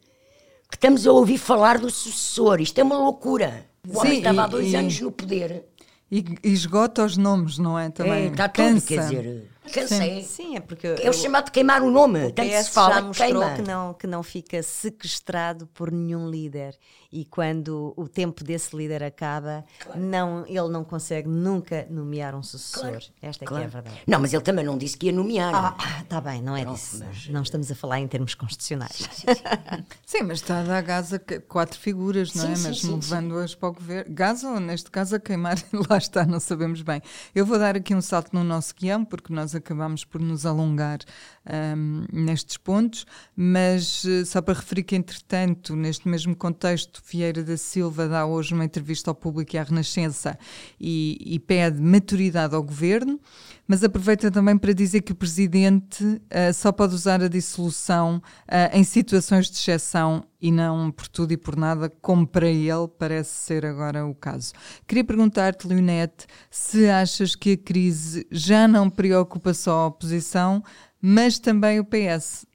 [0.73, 2.59] que estamos a ouvir falar do sucessor.
[2.59, 3.63] Isto é uma loucura.
[3.87, 5.65] O homem estava há dois e- anos no poder.
[6.11, 7.89] E, e esgota os nomes, não é?
[7.91, 8.87] Também É, está tudo, cansa.
[8.87, 9.49] quer dizer.
[9.71, 9.95] Cansa.
[9.97, 10.19] Sim.
[10.19, 12.25] É, Sim, é porque é o chamado de queimar o nome.
[12.25, 13.55] O Tanto PS se fala já que mostrou queima.
[13.55, 16.77] que não, que não fica sequestrado por nenhum líder.
[17.11, 19.63] E quando o tempo desse líder acaba,
[19.95, 22.81] não, ele não consegue nunca nomear um sucessor.
[22.89, 23.05] Claro.
[23.21, 23.61] Esta é Claro.
[23.63, 24.01] que é a verdade.
[24.07, 25.53] Não, mas ele também não disse que ia nomear.
[25.53, 27.03] Ah, está bem, não é disso.
[27.29, 29.07] Não estamos a falar em termos constitucionais.
[30.05, 32.55] Sim, mas está a dar gás a que- quatro figuras, não é?
[32.55, 34.13] Sim, sim, sim, levando-as para o governo.
[34.13, 35.57] Gás ou, neste caso, a queimar,
[35.89, 37.01] lá está, não sabemos bem.
[37.35, 40.99] Eu vou dar aqui um salto no nosso guião, porque nós acabamos por nos alongar
[41.45, 47.57] ahm, nestes pontos, mas eh, só para referir que, entretanto, neste mesmo contexto, Vieira da
[47.57, 50.37] Silva dá hoje uma entrevista ao público e à Renascença
[50.79, 53.19] e, e pede maturidade ao governo,
[53.67, 58.69] mas aproveita também para dizer que o presidente ah, só pode usar a dissolução ah,
[58.73, 63.31] em situações de exceção e não por tudo e por nada, como para ele parece
[63.31, 64.53] ser agora o caso.
[64.85, 70.63] Queria perguntar-te, Leonete, se achas que a crise já não preocupa só a oposição,
[71.01, 72.45] mas também o PS,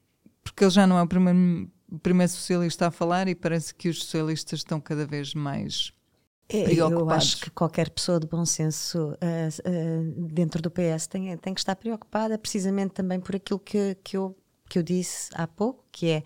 [0.44, 3.88] porque ele já não é o primeiro, o primeiro socialista a falar e parece que
[3.88, 5.92] os socialistas estão cada vez mais
[6.50, 7.12] Eu preocupados.
[7.24, 9.70] acho que qualquer pessoa de bom senso ah, ah,
[10.32, 14.34] dentro do PS tem, tem que estar preocupada, precisamente também por aquilo que, que, eu,
[14.68, 16.22] que eu disse há pouco, que é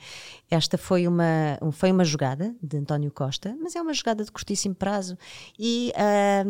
[0.50, 4.30] esta foi uma, um- foi uma jogada de António Costa, mas é uma jogada de
[4.30, 5.16] curtíssimo prazo
[5.58, 5.92] e.
[5.96, 6.44] ah,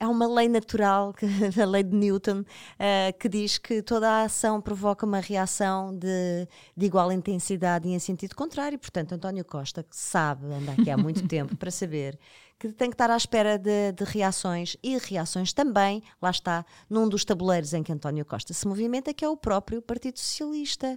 [0.00, 1.24] Há uma lei natural, que-
[1.62, 2.44] a lei de Newton,
[2.78, 7.92] ah, que diz que toda a ação provoca uma reação de, de igual intensidade e
[7.92, 8.76] em sentido contrário.
[8.78, 12.18] Portanto, António Costa, que sabe, anda aqui há muito tempo para saber
[12.58, 17.08] que tem que estar à espera de, de reações e reações também, lá está, num
[17.08, 20.96] dos tabuleiros em que António Costa se movimenta, que é o próprio Partido Socialista.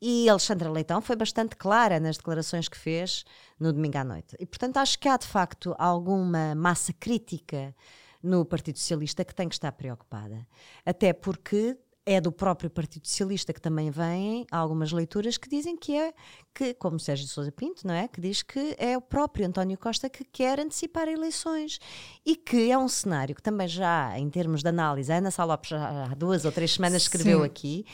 [0.00, 3.24] E Alexandra Leitão foi bastante clara nas declarações que fez
[3.58, 4.36] no domingo à noite.
[4.38, 7.74] E, portanto, acho que há de facto alguma massa crítica
[8.22, 10.46] no Partido Socialista que tem que estar preocupada.
[10.84, 15.96] Até porque é do próprio Partido Socialista que também vêm algumas leituras que dizem que
[15.96, 16.12] é
[16.54, 18.08] que, como Sérgio de Sousa Pinto, não é?
[18.08, 21.78] Que diz que é o próprio António Costa que quer antecipar eleições
[22.26, 25.44] e que é um cenário que também já, em termos de análise, a Ana Sá
[25.44, 27.44] Lopes já há duas ou três semanas escreveu Sim.
[27.46, 27.84] aqui,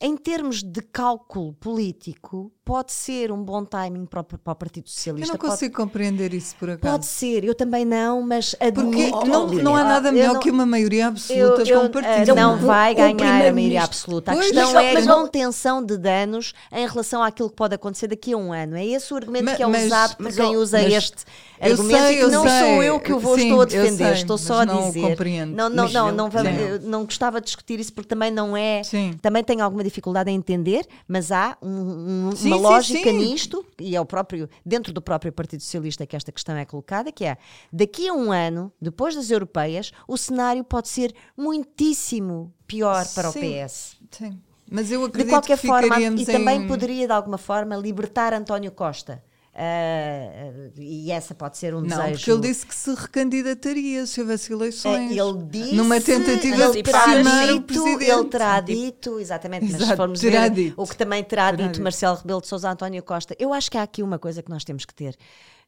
[0.00, 4.86] em termos de cálculo político, pode ser um bom timing para o, para o Partido
[4.86, 5.32] Eu Socialista.
[5.32, 6.92] não pode- consigo compreender isso por acaso.
[6.92, 9.26] Pode ser, eu também não, mas Porque admito.
[9.26, 11.90] não, não há nada eu melhor não- que uma maioria absoluta eu, eu, com um
[11.90, 12.12] partido.
[12.12, 14.32] ah, Então, não o- vai o ganhar a maioria absoluta.
[14.32, 18.08] A Pois, questão é a não- contenção de danos em relação àquilo que pode acontecer
[18.14, 18.76] daqui a um ano.
[18.76, 21.24] É esse o argumento Ma- que é mas- usado por mas, quem usa mas este
[21.60, 22.60] eu argumento sei, e que não sei.
[22.60, 24.88] sou eu que o vou, Sim, estou a defender, sei, estou mas só a não
[24.88, 25.00] dizer.
[25.02, 25.54] compreendo.
[25.54, 28.56] Não, não, Mas não, não- não, vamos- não gostava de discutir isso porque também não
[28.56, 28.82] é.
[28.82, 29.16] Sim.
[29.22, 33.64] Também tenho alguma dificuldade em entender, mas há um- um- Sim, uma sim, lógica nisto,
[33.80, 37.24] e é o próprio, dentro do próprio Partido Socialista que esta questão é colocada, que
[37.24, 37.36] é
[37.72, 43.32] daqui a um ano, depois das europeias, o cenário pode ser muitíssimo pior para o
[43.32, 43.96] PS.
[44.10, 44.38] Sim.
[44.74, 48.72] Mas eu De acredito qualquer que forma, e também poderia de alguma forma libertar António
[48.72, 49.22] Costa.
[49.56, 52.12] Ah, e essa pode ser um Não, desejo.
[52.18, 55.10] porque ele disse que se recandidataria se houvesse É, eleições.
[55.16, 58.10] Ele disse, Numa tentativa de pressionar o presidente.
[58.10, 60.74] Ele terá dito, exatamente, mas se Exato, formos ver dito.
[60.82, 61.82] o que também terá, Terá dito, dito.
[61.84, 64.64] Marcelo Rebelo de Sousa António Costa, eu acho que há aqui uma coisa que nós
[64.64, 65.16] temos que ter.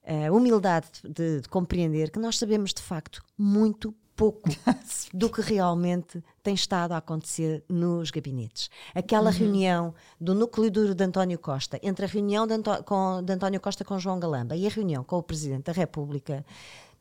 [0.04, 4.48] A humildade de, de compreender que nós sabemos de facto muito pouco
[5.12, 8.70] do que realmente tem estado a acontecer nos gabinetes.
[8.94, 9.36] Aquela uhum.
[9.36, 13.60] reunião do núcleo duro de António Costa, entre a reunião de, Antó com, de António
[13.60, 16.46] Costa com João Galamba e a reunião com o Presidente da República,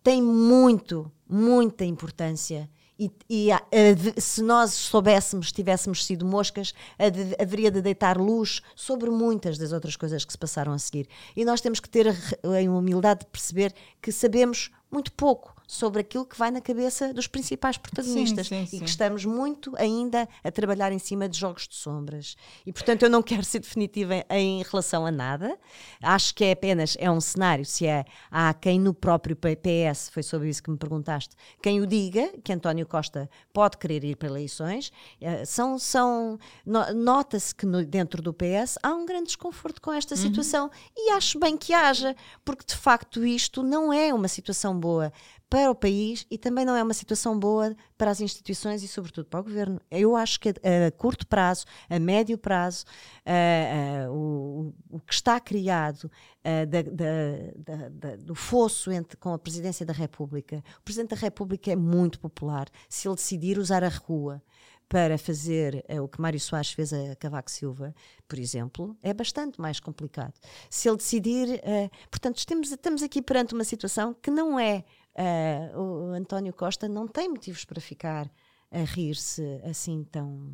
[0.04, 7.44] tem muito, muita importância e, e a, a, se nós soubéssemos, tivéssemos sido moscas, a,
[7.44, 11.08] haveria de deitar luz sobre muitas das outras coisas que se passaram a seguir.
[11.36, 16.26] E nós temos que ter a humildade de perceber que sabemos muito pouco sobre aquilo
[16.26, 20.52] que vai na cabeça dos principais protagonistas sim, sim, e que estamos muito ainda a
[20.52, 22.36] trabalhar em cima de jogos de sombras.
[22.66, 25.58] E portanto eu não quero ser definitiva em, em relação a nada.
[26.02, 30.24] Acho que é apenas é um cenário se é há quem no próprio PS, foi
[30.24, 34.28] sobre isso que me perguntaste, quem o diga que António Costa pode querer ir para
[34.28, 39.92] eleições, eh, são são nota-se que no, dentro do PS há um grande desconforto com
[39.92, 40.22] esta uhum.
[40.22, 45.12] situação e acho bem que haja, porque de facto isto não é uma situação boa
[45.50, 49.26] para o país e também não é uma situação boa para as instituições e, sobretudo,
[49.26, 49.80] para o governo.
[49.90, 50.54] Eu acho que a,
[50.88, 52.86] a curto prazo, a médio prazo,
[53.26, 56.10] a, a, o, o, que está criado
[56.44, 60.64] da, da, da, do fosso entre, com a Presidência da República.
[60.80, 62.68] O Presidente da República é muito popular.
[62.90, 64.42] Se ele decidir usar a rua
[64.88, 67.94] para fazer uh, o que Mário Soares fez a Cavaco Silva,
[68.28, 70.34] por exemplo, é bastante mais complicado.
[70.70, 71.48] Se ele decidir.
[71.60, 74.84] Uh, portanto, estamos, estamos aqui perante uma situação que não é
[75.16, 78.30] Uh, o António Costa não tem motivos para ficar
[78.70, 80.54] a rir-se assim tão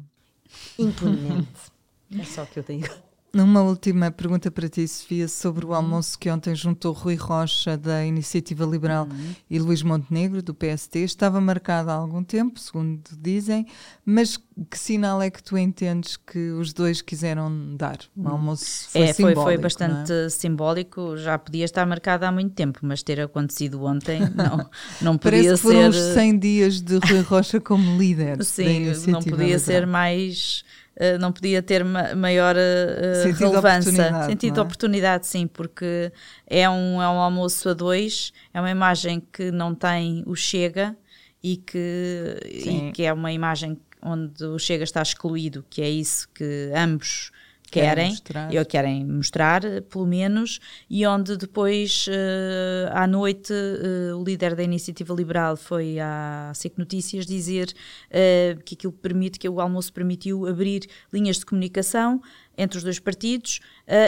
[0.78, 1.72] impunemente.
[2.20, 2.88] é só o que eu tenho.
[3.34, 8.06] Uma última pergunta para ti, Sofia, sobre o almoço que ontem juntou Rui Rocha, da
[8.06, 9.36] Iniciativa Liberal, uhum.
[9.50, 11.00] e Luís Montenegro, do PST.
[11.00, 13.66] Estava marcado há algum tempo, segundo dizem,
[14.06, 14.38] mas
[14.70, 18.00] que sinal é que tu entendes que os dois quiseram dar?
[18.18, 20.30] O almoço foi é, simbólico, foi, foi bastante é?
[20.30, 24.70] simbólico, já podia estar marcado há muito tempo, mas ter acontecido ontem não,
[25.02, 25.98] não podia Parece que foram ser...
[25.98, 29.60] os 100 dias de Rui Rocha como líder Sim, não podia Liberal.
[29.60, 30.66] ser mais
[30.96, 33.92] eh, não podia ter ma maior uh, sentido relevância.
[33.92, 34.64] Oportunidade, sentido de é?
[34.64, 36.12] oportunidade, sim, porque
[36.46, 40.96] é um, é um almoço a dois, é uma imagem que não tem o Chega
[41.42, 46.28] e que, e que é uma imagem onde o Chega está excluído, que é isso
[46.34, 47.32] que ambos
[47.72, 48.54] querem, mostrar.
[48.54, 54.64] ou querem mostrar, pelo menos, e onde depois, uh, à noite, uh, o líder da
[54.64, 57.74] Iniciativa Liberal foi à SIC Notícias dizer
[58.10, 62.22] uh, que aquilo permite, que o almoço permitiu abrir linhas de comunicação
[62.58, 63.60] entre os dois partidos,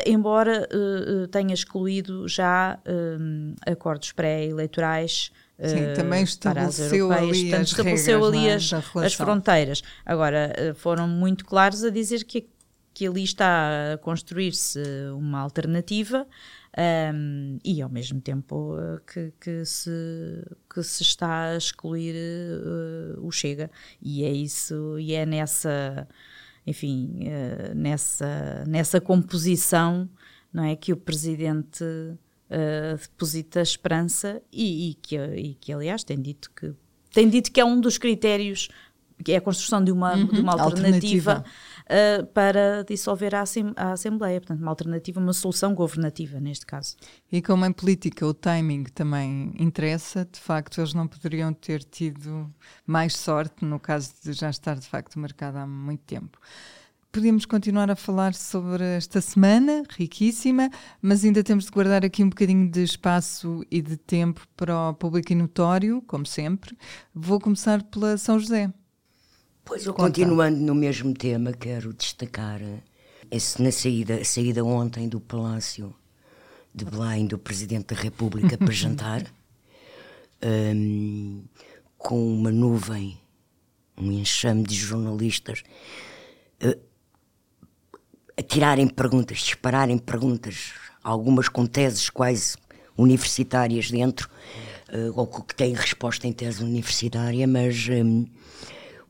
[0.06, 0.68] embora
[1.32, 2.78] tenha excluído já
[3.66, 8.74] acordos pré-eleitorais Sim, também estabeleceu ali, Portanto, as, estabeleceu regras, ali as,
[9.06, 9.82] as, fronteiras.
[10.06, 12.46] Agora, foram muito claros a dizer que
[12.94, 14.80] que ali está a construir-se
[15.16, 16.28] uma alternativa
[17.14, 19.92] um, e ao mesmo tempo uh, que, que, se,
[20.74, 23.70] que se está a excluir uh, o Chega
[24.02, 26.08] e é isso e é nessa
[26.66, 30.10] enfim uh, nessa nessa composição
[30.52, 36.20] não é que o presidente uh, deposita esperança e, e, que e que aliás tem
[36.20, 36.74] dito que
[37.12, 38.70] tem dito que é um dos critérios
[39.24, 41.46] que é a construção de uma, uhum, de uma alternativa, alternativa.
[41.84, 44.40] Uh, para dissolver a, Assem a, Assembleia.
[44.40, 46.96] Portanto, uma alternativa, uma solução governativa, neste caso.
[47.32, 52.50] E como em política o timing também interessa, de facto, eles não poderiam ter tido
[52.86, 56.40] mais sorte no caso de já estar, de facto, marcado há muito tempo.
[57.14, 60.68] Podíamos continuar a falar sobre esta semana, riquíssima,
[61.00, 64.96] mas ainda temos de guardar aqui um bocadinho de espaço e de tempo para o
[64.96, 66.76] público e notório, como sempre.
[67.14, 68.74] Vou começar pela São José.
[69.66, 72.60] Pois eu, continuando no mesmo tema, quero destacar
[73.32, 75.96] esse, na saída, a saída ontem do Palácio
[76.76, 79.24] de Belém do Presidente da República para jantar,
[80.44, 81.44] um,
[81.98, 83.18] com uma nuvem,
[83.98, 85.64] um enxame de jornalistas
[86.62, 86.80] uh,
[88.38, 92.58] a tirarem perguntas, dispararem perguntas, algumas com teses quase
[92.98, 94.30] universitárias dentro,
[94.90, 97.88] uh, ou que têm resposta em tese universitária, mas.
[97.88, 98.26] Um,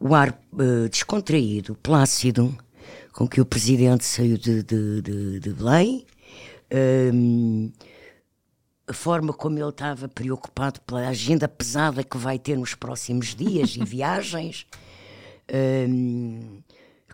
[0.03, 2.53] o ar uh, descontraído, plácido,
[3.13, 6.05] com que o presidente saiu de, de, de, de Belém,
[6.69, 7.71] um, ehm,
[8.85, 13.77] a forma como ele estava preocupado pela agenda pesada que vai ter nos próximos dias
[13.77, 14.65] e viagens,
[15.49, 16.63] um, ehm,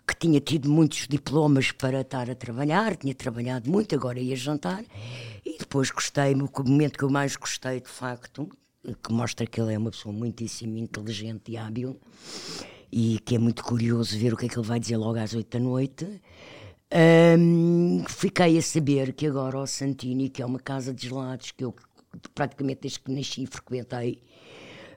[0.04, 4.82] que tinha tido muitos diplomas para estar a trabalhar, tinha trabalhado muito, agora ia jantar,
[5.46, 8.50] e depois gostei, o momento que eu mais gostei de facto,
[8.82, 12.00] que mostra que ele é uma pessoa muitíssimo inteligente e hábil,
[12.92, 15.34] e que é muito curioso ver o que é que ele vai dizer logo às
[15.34, 16.06] oito da noite.
[17.38, 21.64] Um, fiquei a saber que agora o Santini, que é uma casa de gelados que
[21.64, 21.74] eu
[22.34, 24.20] praticamente desde que nasci frequentei,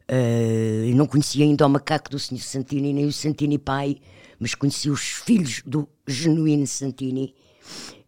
[0.03, 2.39] Uh, não conhecia ainda o macaco do Sr.
[2.39, 3.97] Santini, nem o Santini pai,
[4.37, 7.33] mas conheci os filhos do genuíno Santini.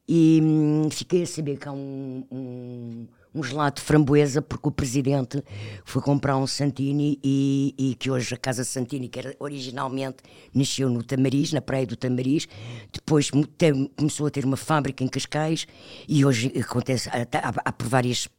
[0.07, 4.71] E hum, fiquei a saber que há um, um, um gelado de framboesa, porque o
[4.71, 5.43] presidente
[5.83, 10.17] foi comprar um Santini e, e, que hoje a Casa Santini, que era, originalmente
[10.53, 12.47] nasceu no Tamariz, na Praia do Tamariz,
[12.91, 15.67] depois tem, começou a ter uma fábrica em Cascais
[16.07, 18.29] e hoje acontece há, há, há por várias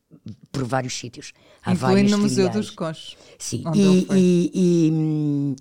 [0.50, 1.32] por vários sítios.
[1.62, 3.16] Há Incluindo no Museu dos Coches.
[3.38, 5.56] Sim, e, e, e, hum,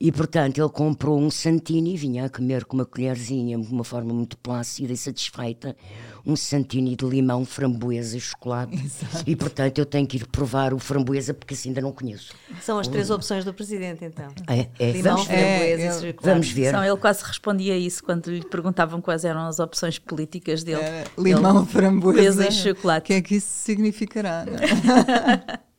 [0.00, 3.84] e, portanto, ele comprou um Santini e vinha a comer com uma colherzinha, de uma
[3.84, 5.76] forma muito plácida e satisfeita,
[6.24, 8.74] um Santini de limão, framboesa e chocolate.
[8.74, 9.24] Exato.
[9.26, 12.32] E, portanto, eu tenho que ir provar o framboesa porque assim ainda não conheço.
[12.62, 14.32] São as três opções do presidente, então.
[14.48, 14.92] É, é.
[14.92, 16.18] Limão, vamos, framboesa é, e chocolate.
[16.22, 16.72] Vamos ver.
[16.72, 20.80] Não, ele quase respondia isso quando lhe perguntavam quais eram as opções políticas dele.
[20.80, 23.04] É, limão, ele, framboesa e chocolate.
[23.04, 24.46] O que é que isso significará?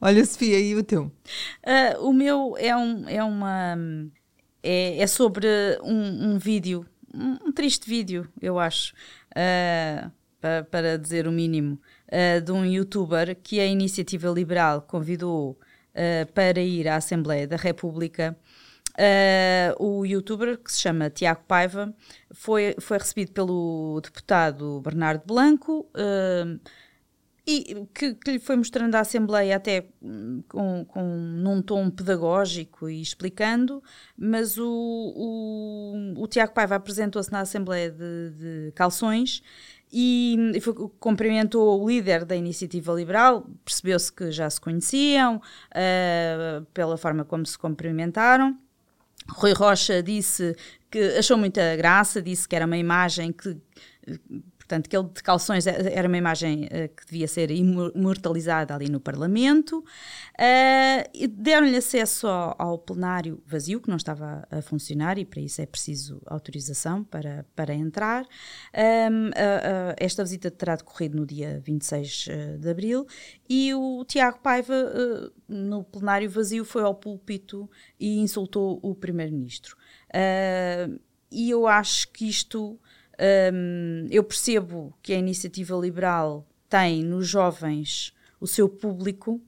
[0.00, 1.10] Olha, Sofia, e o teu?
[1.66, 3.76] Uh, o meu é, um, é uma.
[4.62, 5.48] É, é sobre
[5.82, 8.94] um, um vídeo, um, um, triste vídeo, eu acho,
[9.32, 11.80] uh, para, para, dizer o mínimo,
[12.12, 15.58] uh, de um youtuber que a Iniciativa Liberal convidou
[16.32, 18.38] para ir à Assembleia da República.
[19.80, 21.92] o youtuber, que se chama Tiago Paiva,
[22.30, 25.90] foi, foi recebido pelo deputado Bernardo Blanco
[27.50, 32.90] e que, que, lhe foi mostrando à Assembleia até hum, com, com, num tom pedagógico
[32.90, 33.82] e explicando,
[34.14, 39.42] mas o, o, o Tiago Paiva apresentou-se na Assembleia de, de Calções
[39.90, 46.66] e, e foi, cumprimentou o líder da Iniciativa Liberal, percebeu-se que já se conheciam uh,
[46.74, 48.58] pela forma como se cumprimentaram.
[49.30, 50.54] Rui Rocha disse
[50.90, 53.56] que achou muita graça, disse que era uma imagem que
[54.68, 58.90] Portanto, que ele de calções é, era uma imagem uh, que devia ser imortalizada ali
[58.90, 59.78] no Parlamento.
[59.78, 65.62] Uh, Deram-lhe acesso ao, ao, plenário vazio, que não estava a funcionar, e para isso
[65.62, 68.24] é preciso autorização para, para entrar.
[68.74, 73.06] Um, uh, esta visita terá decorrido no dia 26 de abril
[73.48, 74.74] e o Tiago Paiva,
[75.48, 79.76] no plenário vazio, foi ao púlpito e insultou o Primeiro-Ministro.
[81.30, 82.78] e eu acho que isto
[83.52, 89.40] um, eu percebo que a iniciativa liberal tem nos jovens o seu público,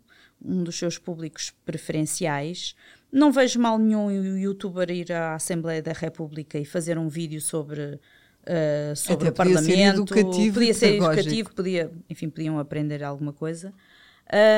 [0.45, 2.75] um dos seus públicos preferenciais.
[3.13, 7.41] Não vejo mal nenhum o youtuber ir à Assembleia da República e fazer um vídeo
[7.41, 9.67] sobre, uh, sobre o Parlamento.
[9.67, 13.73] Ser educativo podia ser educativo, podia, enfim, podiam aprender alguma coisa.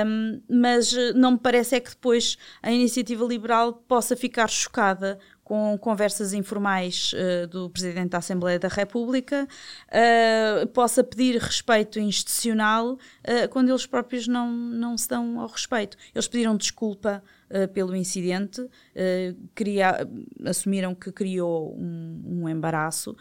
[0.06, 5.18] Um, mas não me parece é que depois a iniciativa liberal possa ficar chocada
[5.52, 12.94] com conversas informais uh, do Presidente da Assembleia da República, uh, possa pedir respeito institucional
[12.94, 15.98] uh, quando eles próprios não, não se dão ao respeito.
[16.14, 17.22] Eles pediram desculpa
[17.74, 18.66] pelo incidente,
[19.54, 20.08] criar,
[20.46, 23.14] assumiram que criou um, um embaraço,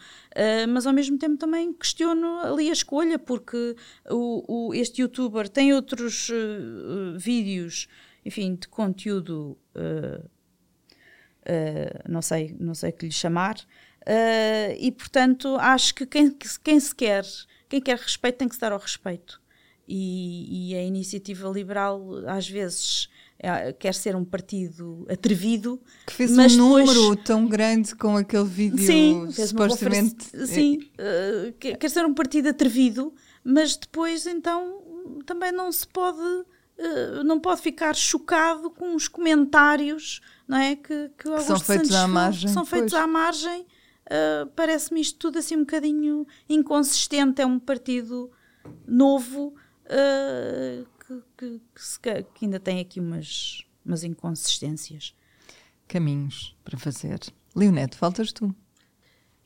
[0.70, 3.76] mas ao mesmo tempo também questiono ali a escolha, porque
[4.08, 6.30] o, o este youtuber tem outros
[7.18, 7.88] vídeos,
[8.24, 9.58] enfim, de conteúdo
[11.42, 16.80] uh, não sei, não sei que lhe chamar, uh, e portanto acho que quem, quem
[16.80, 17.24] se quer,
[17.68, 19.40] quem quer respeito tem que se dar ao respeito.
[19.88, 23.08] E, e a iniciativa liberal às vezes
[23.44, 28.78] é, quer ser um partido atrevido que fez um número tão grande com aquele vídeo
[28.78, 33.12] sim, supostamente sim uh, quer ser um partido atrevido
[33.42, 34.80] mas depois então
[35.26, 36.44] também não se pode
[36.82, 40.20] uh, não pode ficar chocado com os comentários
[40.52, 40.76] não é?
[40.76, 42.50] Que, que, que são feitos Santos à margem.
[42.50, 43.02] São feitos pois.
[43.02, 43.62] à margem.
[43.62, 47.40] Uh, Parece-me isto tudo assim um bocadinho inconsistente.
[47.40, 48.30] É um partido
[48.86, 49.54] novo
[49.86, 55.14] uh, que, que, que, que, ainda tem aqui umas, umas inconsistências.
[55.88, 57.20] Caminhos para fazer.
[57.54, 58.54] Leonete, faltas tu.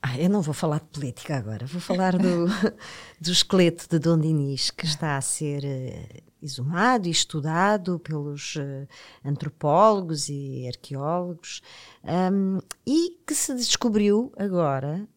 [0.02, 2.46] Ah, eu não vou falar de política agora, vou falar do,
[3.20, 8.86] do esqueleto de Dom Dinis, que está a ser uh, exumado e estudado pelos uh,
[9.24, 11.60] antropólogos e arqueólogos,
[12.04, 15.08] um, e que se descobriu agora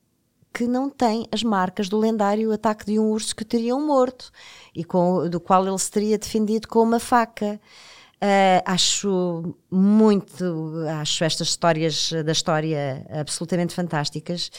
[0.54, 4.32] que não tem as marcas do lendário ataque de um urso que teriam morto
[4.76, 7.62] e com, do qual ele se teria defendido com uma faca.
[8.22, 14.52] Uh, acho muito, acho estas histórias da história absolutamente fantásticas,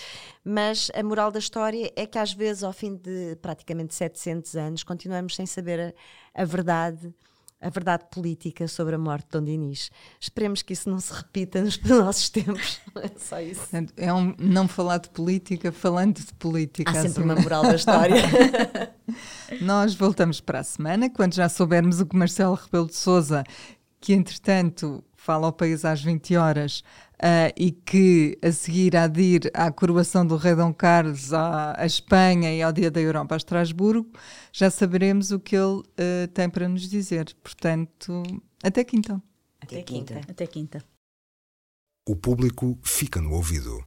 [0.42, 4.82] mas a moral da história é que às vezes, ao fim de praticamente 700 anos,
[4.82, 5.94] continuamos sem saber
[6.34, 7.12] a, a verdade
[7.60, 9.90] a verdade política sobre a morte de Dom Dinis.
[10.18, 12.80] Esperemos que isso não se repita nos nossos tempos.
[12.96, 13.68] É só isso.
[13.96, 16.90] É um não falar de política, falando de política.
[16.90, 17.22] Há sempre assim.
[17.22, 18.16] uma moral da história.
[19.60, 23.44] Nós voltamos para a semana, quando já soubermos o que Marcelo Rebelo de Souza
[24.00, 26.80] que entretanto fala ao país às 20 horas
[27.22, 31.80] uh, e que a seguir há de ir à coroação do rei Dom Carlos à,
[31.80, 34.10] à, Espanha e ao Dia da Europa a Estrasburgo,
[34.52, 37.32] já saberemos o que ele uh, tem para nos dizer.
[37.44, 38.24] Portanto,
[38.60, 39.22] até quinta.
[39.60, 40.20] Até quinta.
[40.28, 40.84] Até quinta.
[42.08, 43.84] O público fica no ouvido.